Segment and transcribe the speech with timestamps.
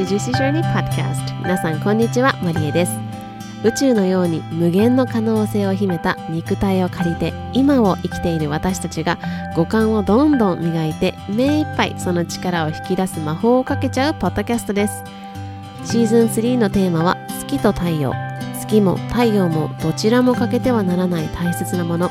[0.00, 2.92] Welcome to Juicy Journey Podcast 皆さんこんにちはマリエです
[3.62, 9.18] 宇宙のように無限の可能性を秘めた肉体を借りて今を生きている私たちが
[9.54, 15.04] 五感をどんどん磨いて目いっぱいその力を引き出す魔法をかけちゃうポッドキャストです
[15.84, 18.14] シーズン3のテーマは月と太陽
[18.58, 22.10] 月も太陽もどちらも欠けてはならない大切なもの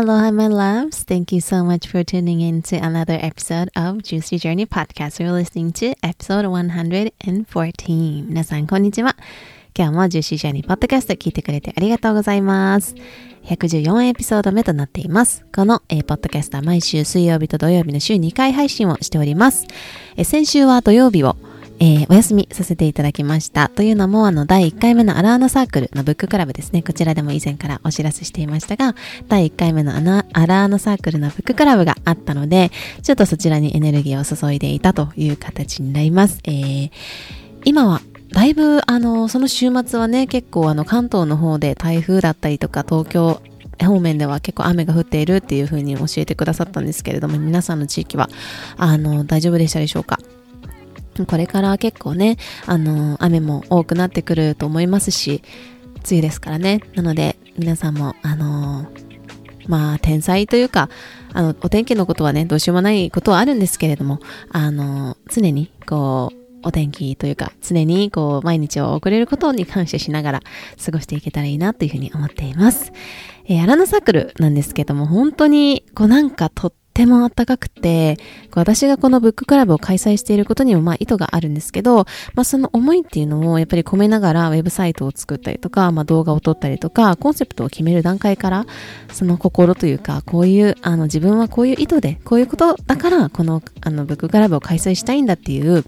[0.00, 1.04] Aloha, my loves.
[1.04, 5.20] Thank you so much for tuning in to another episode of Juicy Journey Podcast.
[5.20, 8.24] You're listening to episode 114.
[8.26, 9.14] 皆さん、こんにちは。
[9.76, 12.94] 今日も Juicy Journey Podcast 聞いてくれてありがとうございます。
[13.44, 15.44] 114エピソード目となっています。
[15.54, 19.66] この、えー、ポッドキャストは毎週水曜日と土曜日の週2回配信をしております。
[20.16, 21.36] えー先週は土曜日を
[21.80, 23.68] えーお休みさせていただきました。
[23.68, 26.82] というのも、あの、第1回目のアラーナサークルのブッククラブですね。
[26.82, 28.94] こちらでも以前からお知らせしていましたが、
[29.28, 32.70] 第1回目のアナアラーナサークルのブッククラブがあったので、
[33.02, 36.38] ちょっとそちらにエネルギーを注いでいたという形になります。
[36.44, 36.90] えー
[37.64, 38.00] 今は、
[38.32, 43.42] だいぶ、あの、その週末はね、結構あの、関東の方で台風だったりとか、東京、
[43.82, 48.28] 方面では結構雨が降っているっていう風に教えてくださったんですけれども、皆さんの地域は、
[48.76, 50.18] あの、大丈夫でしたでしょうか？
[51.26, 52.36] これから結構ね、
[52.66, 55.42] あの、雨も多くなってくると思いますし、
[55.96, 56.80] 梅雨ですからね。
[56.94, 58.86] なので、皆さんも、あの、
[59.66, 60.88] まあ、天才というか、
[61.32, 64.18] あの、お天気のことはね、どうしようもないことはあるんですけれども、
[64.50, 70.40] あの、常に、こう、お天気というか、常に、こう、毎日を送れることに感謝しながら
[70.84, 72.92] 過ごしていけたらいいなというふうに思っています。
[73.46, 78.18] えーアラナサークルなんですけども、本当に、こう、なんかとっってもあったかくて、
[78.52, 88.66] 私がこのブッククラブを開催していることにもまあ意図があるんですけど、まあその思いっていうのをやっぱり込めながらウェブサイトを作ったりとか、まあ動画を撮ったりとか、コンセプトを決める段階から、
[89.12, 95.84] その心というか、こういう、あの自分はこういう意図で、こういうことだから、このあのブッククラブを開催したいんだっていう、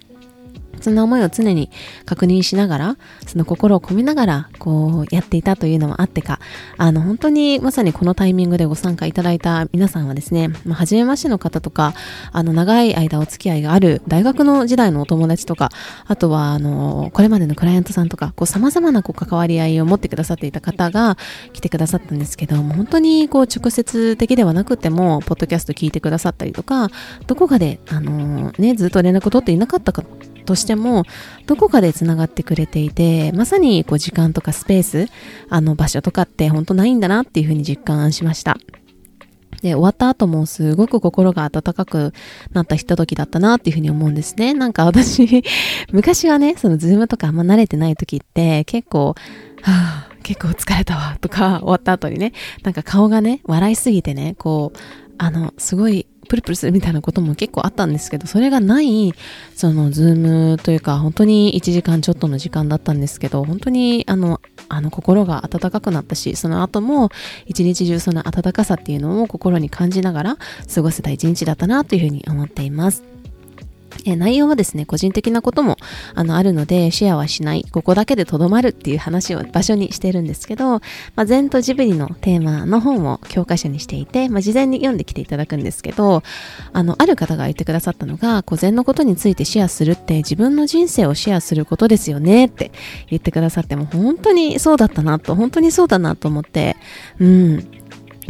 [0.82, 1.70] そんな思いを常に
[2.04, 6.40] 確認しながら、その心を込めながら、こう、やっていたというのもあってか、
[6.76, 11.94] あの、本当にまさにこのタイミングでご参加いただいた皆さんはですね、まあ、初めましての方とか、
[12.32, 15.70] あの、長い間お付き合いがある大学の時代のお友達とか、
[16.06, 21.16] あとは、あの、これまでのクライアントさんとか、こう、様々なこう関わり合いを持ってくださっていた方が
[21.52, 26.88] 来てくださったんですけど、本当にこう、直接的ではなくても、ポッドキャスト聞いてくださったりとか、
[27.26, 30.02] どこかで、あの、ね、ずっと連絡取っていなかったか
[30.44, 31.04] としても、
[31.46, 35.08] どこかで繋がってくれていて、まさにこう時間とかスペース、
[35.48, 38.56] あの場所とかって本当ないんだなっていうふうに実感しました。
[39.62, 42.12] で、終わった後もすごく心が温かく
[42.52, 44.54] なったひとときだったなっていうふうに思うんですね。
[44.54, 45.44] なんか私、
[45.92, 49.14] 昔はね、その Zoom とかあんま慣れてない時って結構、
[49.62, 52.32] はぁ、結構疲れたわとか終わった後にね、
[52.64, 54.78] なんか顔がね、笑いすぎてね、こう、
[55.18, 59.12] あの、すごいプルプルするみたいなことも結構あったんですけど、それがない、
[59.54, 67.10] その、 Zoom というか、本当に1時間ちょっとの時間だったんですけど、本当に、あの、あの、心が温かくなったし、その後も、
[67.46, 70.36] 一日中その温かさっていうのを心に感じながら
[70.72, 73.11] 過ごせた一日だったなというふうに思っています。
[74.04, 75.76] え内容はですね、個人的なことも
[76.14, 80.80] あのあるので、シェアはしない、ここだけでとどまるっていう話を場所にしてるんですけど、ま
[81.16, 86.22] あ、禅とジブリのテーマの本を教科書にしていて、まあ、事前に読んできていただくんですけど、
[86.72, 92.72] あの、ある方が言ってくださったのが、こう禅のことについてシェアするって自分の人生をシェアすることですよねって
[93.08, 96.76] 言ってくださっても、本当にそうだったなと、本当にそうだなと思って、
[97.18, 97.81] うん。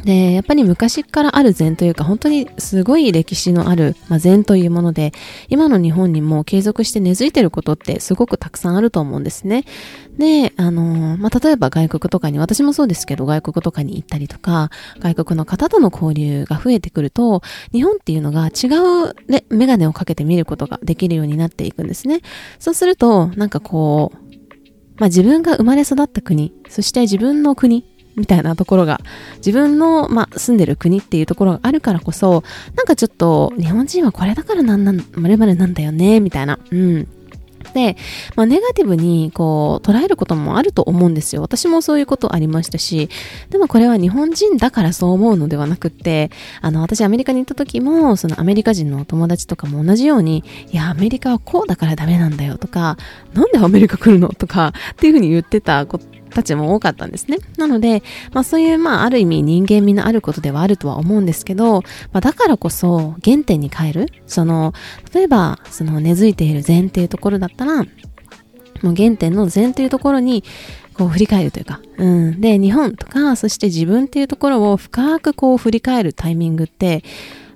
[0.05, 5.13] で、やっぱり昔からある禅というか、本当にすごい歴史のある、まあ、禅というもので、
[5.49, 9.65] 今の日本にも継続して根付いてることってすごくたくさんあると思うんですね。
[10.19, 18.67] で、あの、まあ、例えば外国とかに、私もそうですけど、外国とかに行ったりとか、外国の方との交流が増えてくると、日本っていうのが違
[19.09, 22.23] うねメガネをかけて見ることができるようになっていくんですね。
[22.59, 24.33] そうすると、なんかこう、
[24.97, 29.01] まあ、自分が生まれ育った国、そして自分の国みたいなところが、
[29.37, 32.45] 自分の、まあ、住んでる国っていうところがあるからこそ、
[32.77, 36.59] なんかちょっと、日本人はこれだからなんなん、まるまるなんだよね、みたいな。
[36.71, 37.09] うん。
[37.73, 37.97] で、
[38.37, 41.43] まあ、ネガティブにこう捉えることもあると思うんですよ。
[41.43, 43.09] 私もそういうことありましたし、
[43.51, 46.31] でもこれは日本人だからそう思うのではなくって、
[46.61, 52.97] あの、私アメリカに行った時も、そのアメリカ人のお友達とかも同じように、いや、アメリカはこうだからダメなんだよとか、
[53.35, 57.39] なんでアメリカ来るのとか、っていうふうに言ってたことたちも多かったんですね。
[57.57, 58.03] なので、
[58.33, 61.83] まあそういう、まあある意味人間味のあることではあるとは思うんですけど、
[62.13, 64.07] まあだからこそ原点に変える。
[64.27, 64.73] その、
[65.15, 67.85] 例えば、その根付いている禅っていうところだったら、
[68.83, 70.45] もう原点の禅というところに、
[70.95, 72.41] こう振り返るというか、うん。
[72.41, 77.03] で、日本とか、そして自分っていうところを深くこう振り返るタイミングって、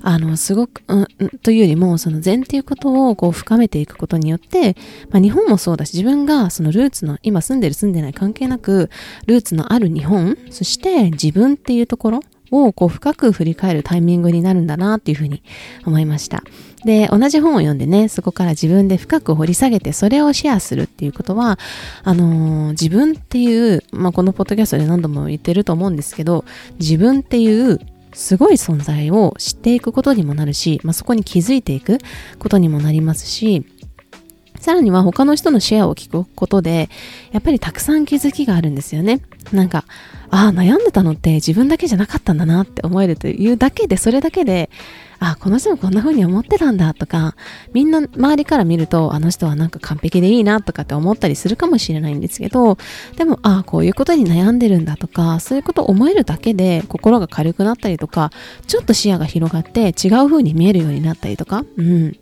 [0.06, 1.06] あの、すごく、うん、
[1.42, 4.76] というよりも、その禅っていうことをこう深めていくことによって、
[5.10, 8.88] まあ日本もそうだし、自分がそのルーツの、今住んでる住んでない関係なく、
[9.26, 12.20] ルーツのある日本、そして自分っていうところ
[12.52, 15.42] をこう深く振り返るタイミングになるんだなっていうふうに
[15.84, 16.44] 思いました。
[16.84, 21.58] で、同じ本を読んでね、そこから自分で深く掘り下げて、それをシェアするっていうことは、
[22.04, 26.44] あのー、自分っていう、まあ、このポッドキャストで何度も言ってると思うんですけど、
[26.78, 27.80] 自分っていう
[28.16, 31.98] すごい存在を知っていくことにもなるし、まあ、そこに気づいていく
[32.38, 33.66] ことにもなりますし、
[34.66, 36.88] さらには他の人のシェアを聞くことで、
[37.30, 39.20] やっぱりたくさん気づきがあるんですよね。
[39.52, 39.84] なんか、
[40.28, 44.68] ああ、悩んでたのって自分だけじゃなかったんだなって思えるというだけで、それだけで、
[45.20, 47.36] あ、この人もこんな風に思ってたんだとか、
[47.72, 52.76] みんな周りから見ると、あの人はなんか完璧でいいなとかって思ったりするかもしれないんですけど、
[53.16, 58.32] でも、あ、こういうことに悩んでるんだとか、そういうことを思えるだけで心が軽くなったりとか、
[58.66, 62.16] ちょっと視野が広がって違う風に見えるようになったりとか、うん。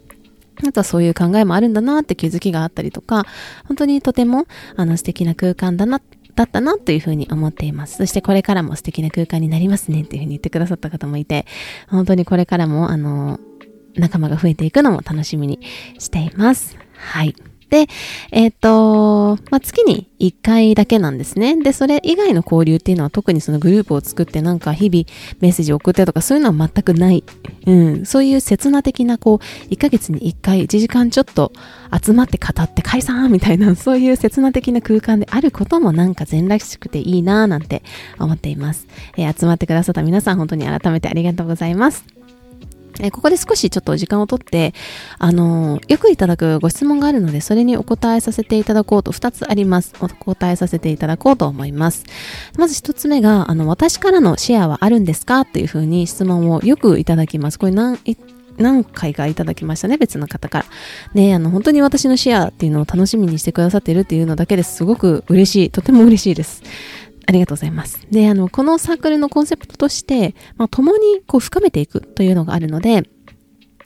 [0.63, 3.27] あとはそういう考えもあるんだなって気づきがあったりとか、
[3.67, 4.47] 本当にとても
[4.77, 6.01] あの素敵な空間だな
[6.35, 7.97] だったなというふうに思っています。
[7.97, 11.47] そしてこれからも素敵な空間になりますねっていうふうに言ってくださった方もいて、
[11.89, 13.39] 本当にこれからもあの、
[13.97, 15.61] 仲間が増えていくのも楽しみに
[15.99, 16.77] しています。
[16.97, 17.35] はい。
[17.75, 17.89] で、
[18.31, 21.61] えっ、ー、と、まあ、月に1回だけなんですね。
[21.61, 25.05] で、それ以外の交流っていうのは特にそのグループを作ってなんか日々
[25.41, 27.25] メッセージを送ってとかそういうのは全くない。
[27.67, 28.07] うん。
[28.07, 31.51] そういう刹那的なこう、1ヶ月に1回1時間ちょっと
[32.01, 37.83] 集まって語って解散みたいな、そういう刹那的な空間であることもなんか善らしくていいなぁなんて
[38.21, 38.87] 思っています。
[39.17, 42.24] えー、集まってくださった皆さん本当に改めてありがとうございます。
[43.01, 44.73] えここで少しちょっと時間をとって、
[45.19, 49.95] あの、よくいただくご質問があるので、それにお答えさせていただこうと、二つあります。
[50.01, 52.05] お答えさせていただこうと思います。
[52.57, 55.45] まず一つ目が、あの、私からのシェアはあるんですか？
[55.45, 57.59] というふうに質問をよくいただきます。
[57.59, 57.99] これ何、
[58.57, 60.65] 何回かいただきましたね、別の方から。
[61.15, 65.71] ねあの、本当に私のシェアっていうのを楽しみにしてくださっているっていうのだけですごく嬉しい。
[65.71, 66.63] とても嬉しいです。
[67.27, 68.07] ありがとうございます。
[68.11, 73.03] で、あの、このサークルのコンセプトとして、まあ、共にこう深めていくというのがあるので、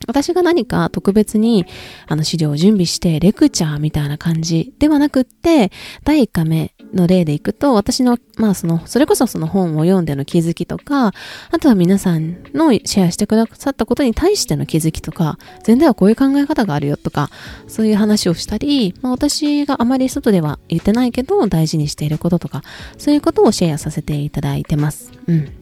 [0.07, 1.67] 私が何か特別に
[2.07, 5.71] あの資料を準備してレクチャーみたいな感じではなくって、
[6.05, 11.13] 第1回目の例でいくと、私の、まあその、それこそその本を読んでの気づきとか、
[11.51, 17.31] あとは皆さんのシェアしてくださったことに対しての気づきとか、全然はこういう考え方があるよとか、
[17.67, 22.63] そういう話をしたり、まあ私があまり外では言ってないけど大事にしていることとか、
[22.97, 25.13] そういうことをシェアさせていただいてます。
[25.27, 25.58] うん。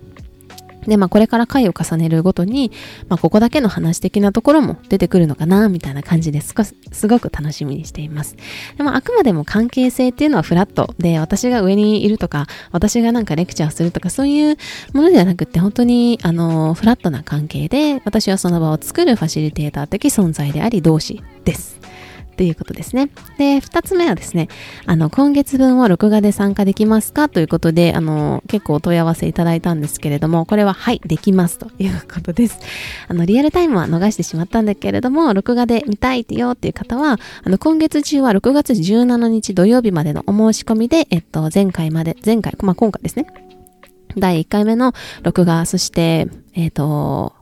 [0.86, 2.70] で、まあこれから回を重ねるごとに、
[3.08, 6.54] まあここだけの話的なところも出てくるのかな、みたいな感じです
[6.92, 8.36] すごく楽しみにしています。
[8.76, 14.56] でもあくまでも関係性っていうのはフラットで、私が上にいるとか、私がなんかレクチャーするとか、そういう
[14.92, 21.80] ものではなくって、本当に、あの、フラットな関係で、私はその場を作るファシリテーター的存在であり、同志です。
[22.36, 23.10] ということですね。
[23.38, 24.48] で、二つ目はですね、
[24.84, 27.28] あの、今月分を録画で参加できますか？
[27.28, 32.58] ということで、あの、結構お問い合わせいただいたんですけれども、これははい、できますということです。
[33.08, 43.26] あの、リアルタイムは逃してしまったんだけれども、録画で見たいよっていう方は、あの、今月中は6月17日土曜日までのお申し込みで、えっと、前回まで、前回、まあ、今回ですね。
[44.18, 47.35] 第1回目の録画、そして、えっ、と、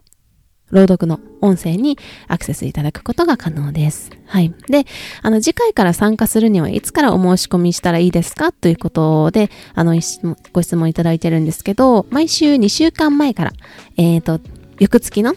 [0.75, 4.11] 朗読の音声にアクセスいただくことが可能です。
[4.27, 4.53] はい。
[4.69, 4.85] で、
[5.23, 9.95] あの、次回から参加するにはいつからお申し込みしたらいいですかということで、あの、
[10.53, 13.53] ご質問いただいてるんですけど、毎週2週間前から、
[13.97, 14.41] えっ、ー、と、
[14.81, 15.35] 翌月の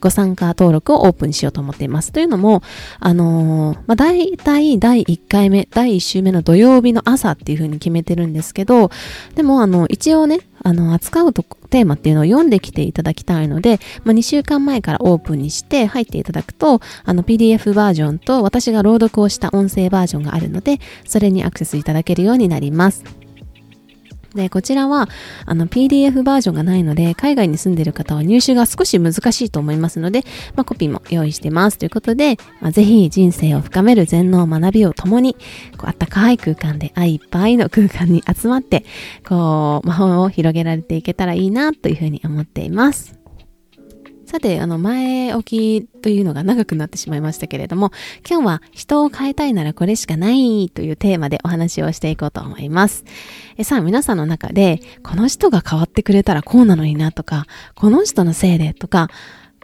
[0.00, 2.12] ご参加登録をオープンしようと思っています。
[2.12, 2.62] というのも、
[3.00, 8.90] あのー、まあ、大体第1回目、第1週目の土曜日の朝っていう風に決めてるんですけど、
[9.34, 23.27] でも、あの、一応ね、あの、扱うとテーマっていうのを読んできていただきたいので、まあ、2週間前からオープンにして入っていただくと、あの PDF バージョンと私が朗読をした音声バージョンがあるので、それにアクセスいただけるようになります。
[24.34, 25.08] で、こちらは、
[25.46, 31.78] あの、PDF バージョンがないので、海外に住んでる方は入手が少し難しいと思いますので、まあ、コピーも用意してます。
[31.78, 35.34] ということで、まあ、ぜひ人生を深める全能学びを共に、
[35.76, 38.84] こう、あったかい空間で愛いっぱいの空間に集まって、
[39.26, 43.17] こう、魔法を広げられていけたらいいな、というふうに思っています。
[44.28, 47.92] さて、あの、前置きというのが長くなってしまいましたけれども、
[48.28, 53.04] 今日は人を変えたいならこれしかないというテーマでお話をしていこうと思います。
[53.56, 59.08] えさあ、皆さんの中で、この人が変わってくれたらこうなのになとか、この人のせいでとか、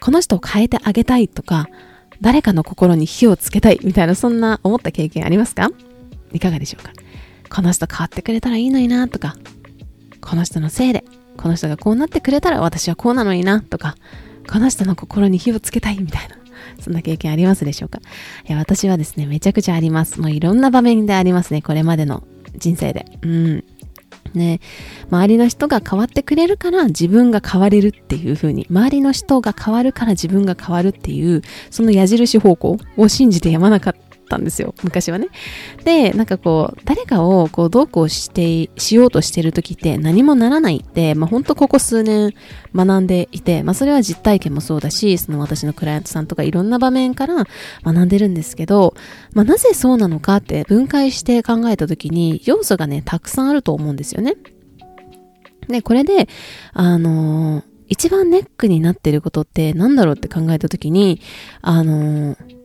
[0.00, 1.68] この人を変えてあげたいとか、
[2.22, 5.68] 誰かの心に火をつけたいみたいな、そんな思った経験ありますか？
[6.32, 6.90] いかがでしょうか？
[7.50, 9.36] この人変わってくれたらいいのになとか、
[10.22, 11.04] この人のせいで、
[11.36, 13.96] この人がこうなってくれたら私はこうなのになとか、
[14.50, 16.36] この人の心に火をつけたいみたいな。
[16.80, 18.00] そんな経験ありますでしょうか？
[18.48, 20.20] いや私はですね、めちゃくちゃあります。
[20.20, 21.62] もういろんな場面でありますね。
[21.62, 22.24] これまでの
[22.56, 23.06] 人生で。
[23.22, 23.64] うん。
[24.32, 24.58] ね、
[25.10, 33.94] 周りの人が変わってくれるから自分が変われるっていう風に、周りの人が変わるから自分が変わるっていう、その矢印方向を信じてやまなかっ
[34.24, 35.28] ったんですよ昔はね。
[35.84, 42.34] でなんかこう誰かをこうどうこうしてしようとしてる時って何もならないって、まあ、ほんとここ数年
[42.74, 47.46] 学んでいて、まあ、それは実体験もそうだしその私のクライアントさんとかいろんな場面から
[47.84, 48.94] 学んでるんですけど、
[49.32, 54.34] まあ、なぜそうなのかって分解して考えた時に要素がねたくさんあると思うんですよね。
[55.68, 56.28] でこれで
[56.72, 61.20] あのー一番ネックになってることって何だろうって考えたときに、
[61.60, 62.56] あのー、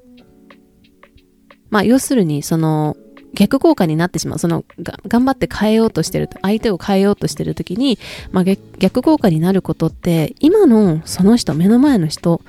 [1.69, 2.97] まあ、要するに、その、
[3.33, 4.39] 逆効果になってしまう。
[4.39, 4.65] その、
[5.07, 7.99] 頑張って変えようとしてる、相手を変えようとしてる時に、
[8.31, 8.43] まあ、
[8.79, 12.41] 逆効果になることって、今のその人、目の前の人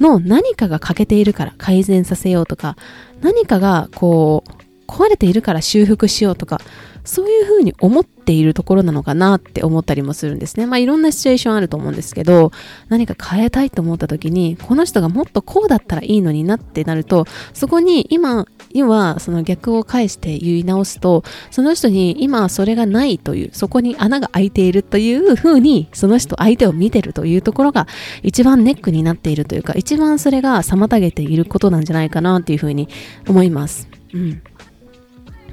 [0.00, 2.76] の何かが欠けているから改善させようとか、
[3.20, 4.50] 何かがこう、
[4.90, 6.60] 壊れているから修復しようとか、
[7.08, 10.66] そういうふうに思っているところなのかなって思ったりもするんですね。
[10.66, 12.52] まあいろんなシチュエーションあると思うんですけど、
[12.90, 17.24] 何か変えたいと思った時に、この人がもっとこうだったらいいのになってなると、
[17.54, 27.86] そこに今、今その逆を返して言い直すと、その人に今それがないという、そこに穴が開いているというふうに、その人相手を見てるというところが
[28.22, 32.90] 一番ネックになっているというか、一番それが妨げていることなんじゃないかなっていうふうに
[33.26, 33.88] 思います。
[34.12, 34.42] うん。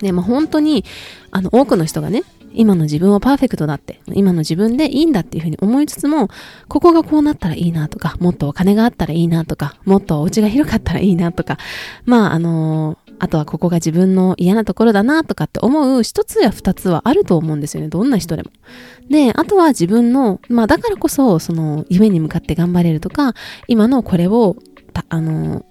[0.02, 0.86] ね、まあ、本当に、
[1.32, 2.24] あの、多くの人がね、
[2.56, 6.30] 今の自分はパーフェクトだって、今の自分でいいんだっていうふうに思いつつも、
[6.68, 11.58] ここがこうなったらいいなとか、もっとお金があったらいいなとか、もっとお家が広かったらいいなとか、
[12.06, 17.90] まあ、あのー、あとはここが自分の嫌なところだなとかって思う一つや二つはあると思うんですよね。
[17.90, 18.52] どんな人でも。
[19.10, 23.34] で、あとは自分の、まあだからこそ、その夢に向かって頑張れるとか、
[23.68, 24.58] 今のこれを、
[25.10, 25.64] あのー、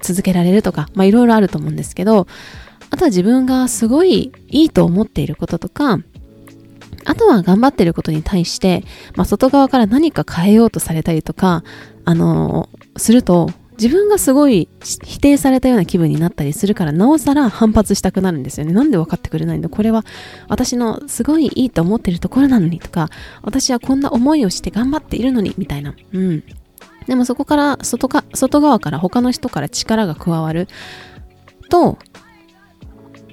[0.00, 2.26] 続けられるとか、まあいろいろあると思うんですけど、
[2.96, 5.98] あとは自分がすごいいいと思っていることとか、
[7.04, 8.84] あとは頑張っていることに対して、
[9.16, 11.62] まあ、外側から何か変えようとされたりとか、
[12.06, 18.72] あのー、すると、自分がすごい否定されたような気分になったりするから、なおさら反発したくなるんですよね。
[18.72, 19.68] なんで分かってくれないんだ？
[19.68, 20.02] これは
[20.48, 23.10] 私のすごいいいと思っているところなのにとか、
[23.42, 25.94] 私はこんな思いをして頑張っているのにみたいな。
[26.14, 26.42] うん。
[27.06, 30.66] でもそこから外か、外側から他の人から力が加わる
[31.68, 31.98] と、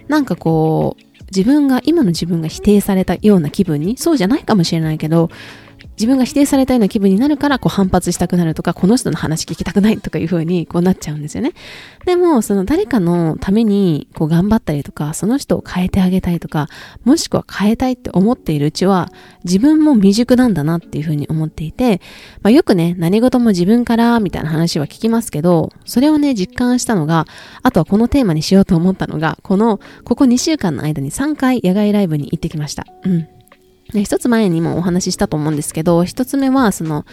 [0.07, 1.03] なんかこう、
[1.35, 5.29] 自分が、今の自分が否定されたような気分に、そうじゃないかもしれないけど、
[5.97, 11.53] 自分が否定されたような気分になるから、こう反発したくなるとか、この人の話聞きたくないとかいう風にこうなっちゃうんですよね。
[12.05, 16.67] でも、その誰かのためにこう頑張ったりとか、その人を変えてあげたいとか、
[17.03, 19.11] もしくは変えたいって思っているうちは、
[19.43, 22.01] 自分も未熟なんだなっていう風に思っていて、
[22.41, 27.25] まあ、よくね、何事も自分からみたいな話は聞きますけど、それをね、実感したのが、
[27.61, 32.85] あとはこのテーマにしようと思ったのが、この、ここ2週間の間に3回野外ライブに行ってきました。
[33.03, 33.27] うん。
[33.93, 37.05] 一つ前にもお話ししたと思うんですけど、一つ目は、その、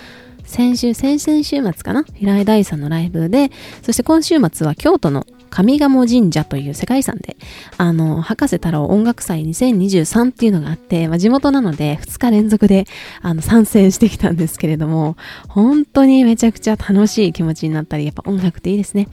[0.44, 2.04] 先週、先々週末かな？
[2.14, 3.50] 平井大さんのライブで、
[3.82, 7.36] そして今週末は京都の上賀茂神社という世界遺産で、
[7.76, 12.86] あの、博士太郎音楽祭2023っていうのがあって、まあ、地元なので2日連続で、
[13.20, 15.16] あの、参戦してきたんですけれども、
[15.48, 19.08] 本当にめちゃくちゃ楽しい気持ちになったり、やっぱ音楽っていいですね。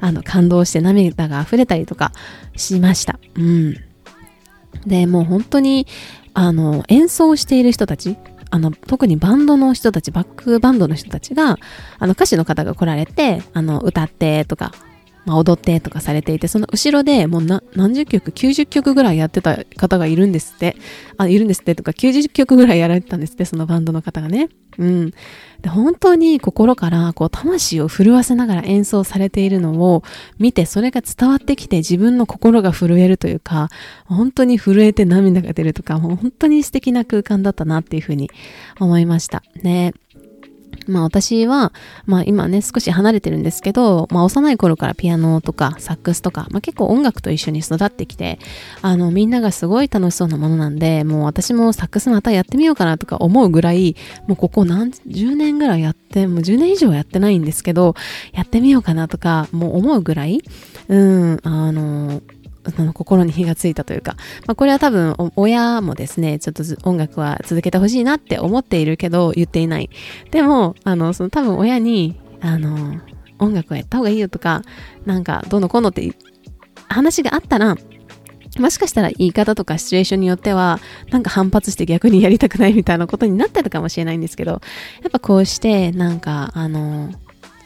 [0.00, 2.12] あの、感動して涙が溢れたりとか
[2.56, 3.18] しました。
[3.36, 3.76] うん。
[4.86, 5.86] で、もう本当に、
[6.34, 8.16] あの、演奏している人たち、
[8.50, 11.58] あの、特にバンドの人たち、バックバンドの人たちが、
[11.98, 14.72] あの、歌手の方が来られて、あの、歌ってとか、
[15.24, 20.76] まあ、踊ってとかされていて、その後ろでもう何十曲、90曲ぐらいやってた方がいるんですって。
[21.16, 24.48] あ、いるんですってとか、90曲ぐらいやられてたんですって、そのバンドの方がね。
[24.78, 25.10] うん。
[25.62, 30.02] で、本当に心から、こう、魂を震わせながら演奏されているのを
[30.38, 33.70] 見て、それが伝わってきて自分の心が震えるというか、
[34.04, 38.30] 本当に震えて涙が出るとか、もう本当に素敵な空間だったなっていうふうに
[38.78, 39.42] 思いました。
[39.62, 39.94] ね。
[40.86, 41.72] まあ私は、
[42.06, 48.38] まあ今ね、少し離れてるんですけど、まあ幼い頃からピアノとかサックスとか、まあ結構音楽と一緒に育ってきて、
[48.82, 57.94] あのみんながすごい楽しそうなものなんで、もう私もサックスまたやってみようかなとか思うぐらい、もうここ何十年ぐらいやって、もう10年以上やってないんですけど、
[58.32, 60.42] やってみようかなとか、もう思うぐらい、
[60.88, 62.22] うん、あの、
[62.94, 64.16] 心に火がついたというか、
[64.46, 69.90] まあ、これは多分親もですね、ちょっと音楽は続けてほしいなって思っているけど言っていない。
[70.30, 73.00] でも、あの、その多分親に、あの、
[73.38, 74.62] 音楽をやった方がいいよとか、
[75.04, 76.12] なんかどうのこうのって
[76.88, 77.76] 話があったら、
[78.58, 80.78] もしかしたら言い方とかシチュエーションによっては、
[81.10, 84.58] なんか反発して逆にやりたくないみたいなことになってたかもしれないんですけど、や
[85.08, 87.10] っぱこうして、なんか、あの、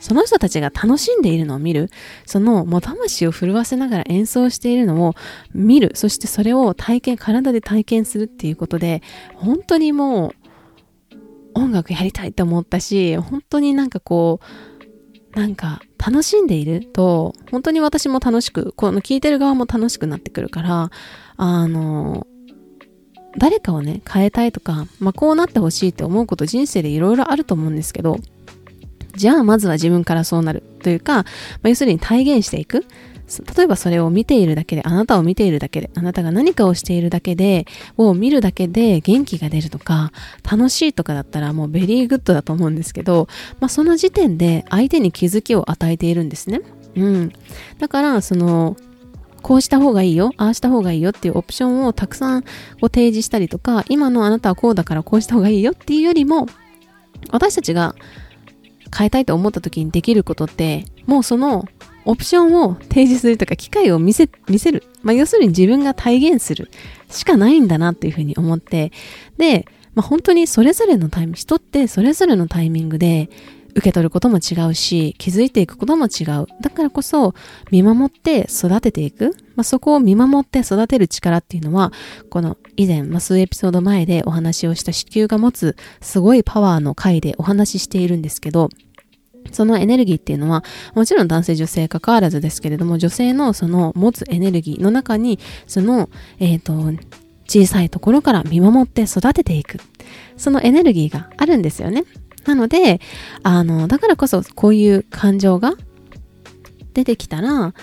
[0.09, 1.91] その人たちが楽しんでいるのを見る、
[2.25, 5.15] そのもう魂を震わせながら演奏しているのを
[5.53, 9.03] 見る、そしてそれを体験、体で体験するっていうことで、
[9.35, 14.41] 本当にもう音楽やりたいって思ったし、本当になんかこ
[15.37, 20.91] う、なんか楽しんでいると、本当に私も楽しく、この聞いてる側も楽しくなってくるから、
[21.37, 22.27] あの、
[23.37, 28.17] 誰かをね、変えたいとか、まあ、こうなってほしいって思うこと人生でいろいろあると思うんですけど、
[29.19, 31.25] じゃあまずは自分からそうなるというか、ま
[31.65, 32.87] あ、要するに体現していく。
[33.57, 37.67] 例えばそれを見ているだけで、あなたを見ているだけで、あなたが何かをしているだけで、
[37.99, 40.13] を見るだけで元気が出るとか、
[40.51, 43.29] 楽しいとかだったらもう very good だと思うんですけど、
[43.61, 46.63] まあその時点で相手に気づきを与えているんですね。
[46.97, 47.33] うん。
[47.79, 48.79] だから、その、
[49.43, 52.45] こうした方がいいよ、ああした方がいいよっていうオプションをたくさん
[52.81, 56.47] ご提示したりとか、今のあなたはこうだからこうした方がいいよっていうよりも、
[57.31, 57.95] 私たちが
[58.97, 61.67] 変えたいと思った時にできることって、もうその
[62.05, 64.85] オプションを提示するとか機会を見せ、見せる。
[65.03, 66.71] まあ、要するに自分が体現する
[67.11, 68.93] しかないんだなっていうふうに思って、
[69.37, 73.31] で、まあ、本当にそれぞれのタイミング、人ってそれぞれのタイミングで
[73.79, 76.47] 受け取ることも違うし、気づいていくことも違う。
[76.61, 77.35] だからこそ、
[77.71, 79.37] 見守って育てていく。
[79.55, 81.93] まあ、そこを見守って育てる力っていうのは、
[82.29, 88.69] この以前、まあ、数エピソード前でお話をした子宮が持つすごいパワーの回でお話ししているんですけど、
[89.53, 90.65] そのエネルギーっていうのは、
[90.95, 95.39] もちろん男性女性関わらずですけれども、女性のその持つエネルギーの中に、
[95.69, 96.11] その、
[96.41, 97.01] えっ、ー、と、
[97.47, 99.79] 小さいところから見守って育てていく。
[100.37, 102.05] そのエネルギーがあるんですよね。
[102.49, 103.01] なので、
[103.43, 105.75] あの、だからこそこういう感情が
[106.95, 107.75] 出てきたら、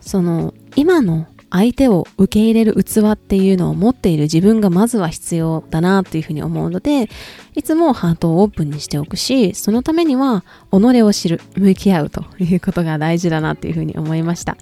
[0.00, 7.10] その、今の相手を受け入れる器っていうのを持っている自分がまずは必要だなというふうに思うので、
[7.54, 14.56] いつもハートをオープンにしておくし、そのためには己を知る、向き合うということが大事だなというふうに思いました。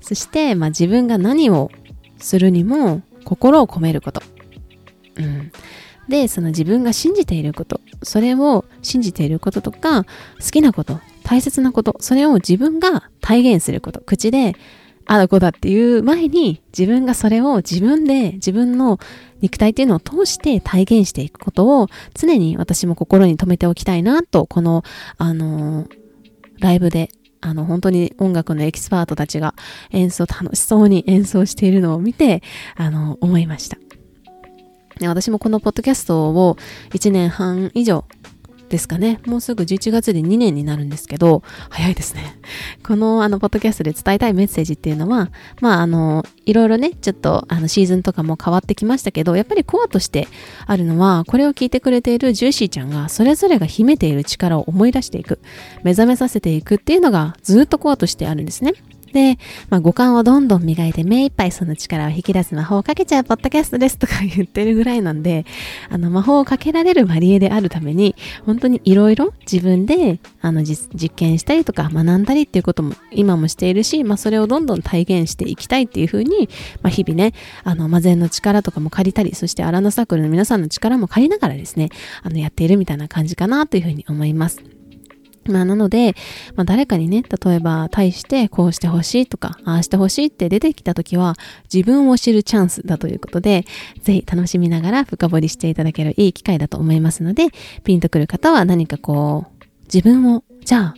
[0.00, 1.70] そして、まあ、自分が何を
[2.18, 4.22] するにも心を込めること。
[5.16, 5.52] うん。
[6.10, 10.10] で、その自分が信じていること、それを信じていることとか、好
[10.52, 14.54] きなこと、大切なこと、それを自分が体現すること、口で
[15.06, 18.98] あだこだっていう前に自分がそれを自分で自分の
[19.40, 24.82] 肉体っていうのを通して体現していくことを常に私も心に留めておきたいなと、この、
[25.16, 25.88] あのー、
[26.58, 27.08] ライブで
[27.40, 29.54] あの、本当に音楽のエキスパートたちが
[29.90, 32.42] 演奏楽しそうに演奏しているのを見て、
[32.76, 33.78] あの、思いました。
[35.08, 36.56] 私もこのポッドキャストを
[36.90, 38.04] 1年半以上
[38.70, 39.20] ですかね。
[39.26, 42.38] もうすぐ11月で2年になるんですけど、早いですね。
[42.86, 50.28] この、あの、ポッドキャストで伝えたいメッセージっていうのは、まあ、あの、いろいろね、ちょっと、あの、シーズンとかも変わってきましたけど、やっぱりコアとして
[50.66, 55.40] あるのは、これを聞いてくれているジューシーちゃんが、それぞれが秘めている力を思い出していく、
[55.82, 58.74] 目覚めさせていくっていうのが、ずっとコアとしてあるんですね。
[59.12, 65.44] で、まあ、五感をどんどん磨いて目いっぱいその力を引き出す魔法をかけちゃうポッドキャストですとか 言ってるぐらいなんで、
[65.88, 68.14] あの魔法をかけられるマリエであるために、
[68.46, 76.48] 本当にいろいろ自分であの実験したりとか学んだりっていうことも今もしているし、まあ、それをどんどん体現していきたいっていうふうに、
[76.82, 77.32] まあ、日々ね、
[77.64, 81.90] あの、魔前の力とかも借りたり、そしてアランドサークルの皆さんの力も借りながらですね、
[82.22, 84.79] あの、やっているみたいな感じかなというふうに思います。
[85.50, 86.14] まあ、なので、
[86.54, 91.34] まあ、誰かにね、例えば、対してこうしてほしいとか、ああしてほしいって出てきた時は、
[91.72, 93.64] 自分を知るチャンスだということで、
[94.02, 97.48] ぜひ楽しみながら深掘りしていただけるいい機会だと思いますので、
[97.84, 100.94] ピンとくる方は何かこう、自分を、じゃあ、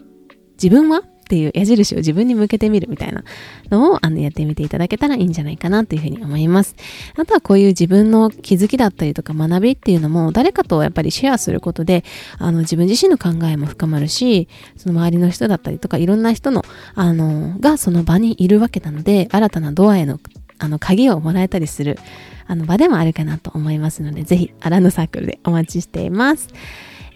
[0.62, 1.02] 自分は
[1.32, 3.24] っていう矢印を自分に向けてみるみたいな
[3.70, 6.76] のをあのやってみていただけたらいいんじゃないかなというふうに思います。
[7.16, 12.04] あとはこういう自分の気づきだったりとか学びっていうのも誰かとやっぱりシェアすることで
[12.36, 20.20] あの自分自身の考えも深まるし、その周りの人だったりとかいろんな人のあのがその場にいるわけなので新たなドアへの
[20.58, 21.98] あの鍵をもらえたりする
[22.46, 26.48] あの場でもあるかなと思いますので、ぜひアランドサークルでお待ちしています。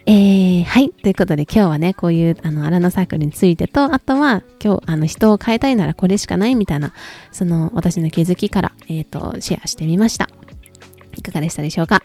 [0.09, 0.89] えー、はい。
[0.89, 6.93] ということで今日はね、こういうあのアラノサークルについてと、あとは今日あの人を変えたいならこれしかないみたいな、
[7.33, 10.29] その私の気づきから、えっ、ー、と、シェアしてみました。
[11.19, 12.03] いかがでしたでしょうか、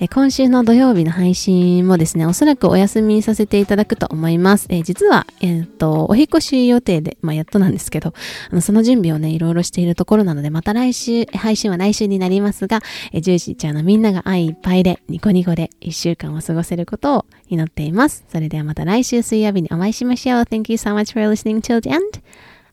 [0.00, 4.66] え今週の土曜日の配信もですね、おそらくお休みさせていただくと思います。
[4.70, 8.14] えー、実は、えっ、と、お引越し予定で、まあ、やっとなんですけど、
[8.50, 12.80] あのその準備をね、いろいろしているところなので、また来週、配信は来週になりますが、
[13.12, 18.24] えー、ジューシーちゃんのみんなが愛いっぱいで、ニコニコで一週間を過ごせることを祈っています。
[18.30, 20.42] それではまた来週水曜日にお会いしましょう。
[20.42, 22.22] Thank you so much for listening till the end.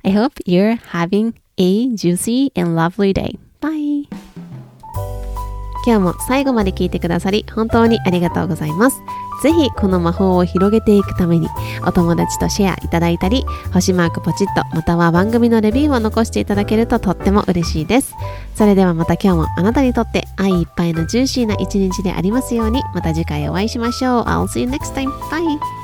[0.03, 3.37] I hope you're having a juicy and lovely day.
[3.59, 4.50] Bye!
[5.85, 9.01] 今日も最後まで聞いてくださり本当にありがとうございます。
[9.41, 11.47] ぜひこの魔法を広げていくために
[11.85, 18.13] お友達とシェアいただいたり星マークポチッとまたは番組のレビューを残していただけるととっても嬉しいです。
[18.55, 24.23] それではまた今日もあなたにとって愛いっぱいのジューシーな一日でありますようにまた次回お会いしましょう。
[24.25, 25.09] I'll see you next time.
[25.29, 25.80] Bye!